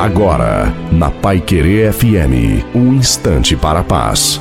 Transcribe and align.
Agora, 0.00 0.74
na 0.90 1.10
Pai 1.10 1.42
Querer 1.42 1.92
FM, 1.92 2.64
um 2.74 2.94
instante 2.94 3.54
para 3.54 3.80
a 3.80 3.84
paz. 3.84 4.40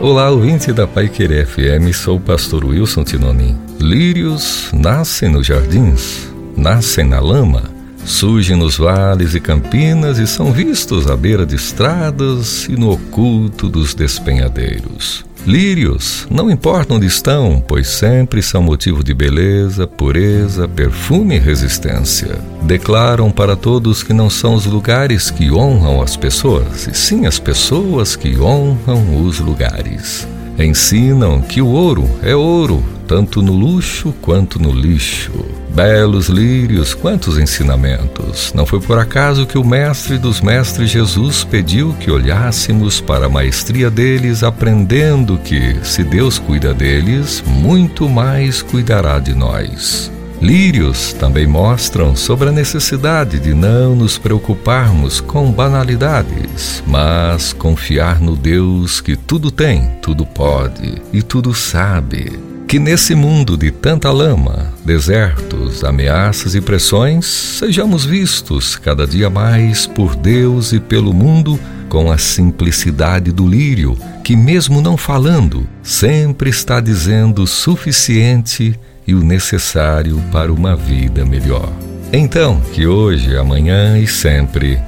Olá, 0.00 0.30
ouvinte 0.30 0.72
da 0.72 0.86
Pai 0.86 1.08
Querer 1.08 1.44
FM, 1.44 1.92
sou 1.92 2.18
o 2.18 2.20
pastor 2.20 2.64
Wilson 2.64 3.02
Tinonim. 3.02 3.58
Lírios 3.80 4.70
nascem 4.72 5.28
nos 5.28 5.44
jardins, 5.44 6.32
nascem 6.56 7.04
na 7.04 7.18
lama, 7.18 7.64
surgem 8.04 8.56
nos 8.56 8.76
vales 8.76 9.34
e 9.34 9.40
campinas 9.40 10.20
e 10.20 10.26
são 10.28 10.52
vistos 10.52 11.10
à 11.10 11.16
beira 11.16 11.44
de 11.44 11.56
estradas 11.56 12.68
e 12.68 12.76
no 12.76 12.92
oculto 12.92 13.68
dos 13.68 13.92
despenhadeiros. 13.92 15.24
Lírios, 15.46 16.26
não 16.28 16.50
importa 16.50 16.94
onde 16.94 17.06
estão, 17.06 17.62
pois 17.64 17.86
sempre 17.86 18.42
são 18.42 18.60
motivo 18.60 19.04
de 19.04 19.14
beleza, 19.14 19.86
pureza, 19.86 20.66
perfume 20.66 21.36
e 21.36 21.38
resistência. 21.38 22.36
Declaram 22.62 23.30
para 23.30 23.54
todos 23.54 24.02
que 24.02 24.12
não 24.12 24.28
são 24.28 24.54
os 24.54 24.66
lugares 24.66 25.30
que 25.30 25.52
honram 25.52 26.02
as 26.02 26.16
pessoas, 26.16 26.88
e 26.88 26.94
sim 26.94 27.26
as 27.26 27.38
pessoas 27.38 28.16
que 28.16 28.36
honram 28.40 29.24
os 29.24 29.38
lugares. 29.38 30.26
Ensinam 30.58 31.40
que 31.40 31.62
o 31.62 31.68
ouro 31.68 32.10
é 32.24 32.34
ouro, 32.34 32.82
tanto 33.06 33.40
no 33.40 33.52
luxo 33.52 34.12
quanto 34.20 34.58
no 34.58 34.72
lixo. 34.72 35.32
Belos 35.74 36.28
lírios, 36.28 36.94
quantos 36.94 37.38
ensinamentos! 37.38 38.52
Não 38.54 38.66
foi 38.66 38.80
por 38.80 38.98
acaso 38.98 39.46
que 39.46 39.58
o 39.58 39.64
Mestre 39.64 40.18
dos 40.18 40.40
Mestres 40.40 40.90
Jesus 40.90 41.44
pediu 41.44 41.94
que 42.00 42.10
olhássemos 42.10 43.00
para 43.00 43.26
a 43.26 43.28
maestria 43.30 43.90
deles, 43.90 44.42
aprendendo 44.42 45.38
que, 45.38 45.76
se 45.82 46.02
Deus 46.02 46.38
cuida 46.38 46.72
deles, 46.72 47.42
muito 47.46 48.08
mais 48.08 48.62
cuidará 48.62 49.18
de 49.18 49.34
nós. 49.34 50.10
Lírios 50.40 51.14
também 51.14 51.46
mostram 51.46 52.14
sobre 52.14 52.48
a 52.48 52.52
necessidade 52.52 53.40
de 53.40 53.54
não 53.54 53.96
nos 53.96 54.18
preocuparmos 54.18 55.20
com 55.20 55.50
banalidades, 55.50 56.82
mas 56.86 57.52
confiar 57.52 58.20
no 58.20 58.36
Deus 58.36 59.00
que 59.00 59.16
tudo 59.16 59.50
tem, 59.50 59.92
tudo 60.02 60.26
pode 60.26 61.02
e 61.12 61.22
tudo 61.22 61.54
sabe. 61.54 62.55
Que 62.66 62.80
nesse 62.80 63.14
mundo 63.14 63.56
de 63.56 63.70
tanta 63.70 64.10
lama, 64.10 64.72
desertos, 64.84 65.84
ameaças 65.84 66.54
e 66.56 66.60
pressões, 66.60 67.24
sejamos 67.24 68.04
vistos 68.04 68.74
cada 68.74 69.06
dia 69.06 69.30
mais 69.30 69.86
por 69.86 70.16
Deus 70.16 70.72
e 70.72 70.80
pelo 70.80 71.14
mundo 71.14 71.58
com 71.88 72.10
a 72.10 72.18
simplicidade 72.18 73.30
do 73.30 73.46
lírio, 73.46 73.96
que, 74.24 74.34
mesmo 74.34 74.80
não 74.80 74.96
falando, 74.96 75.68
sempre 75.80 76.50
está 76.50 76.80
dizendo 76.80 77.44
o 77.44 77.46
suficiente 77.46 78.78
e 79.06 79.14
o 79.14 79.22
necessário 79.22 80.20
para 80.32 80.52
uma 80.52 80.74
vida 80.74 81.24
melhor. 81.24 81.72
Então, 82.12 82.60
que 82.72 82.84
hoje, 82.84 83.36
amanhã 83.36 83.96
e 83.96 84.08
sempre, 84.08 84.78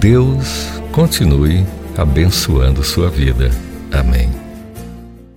Deus 0.00 0.68
continue 0.90 1.64
abençoando 1.96 2.82
sua 2.82 3.08
vida. 3.08 3.50
Amém. 3.92 4.47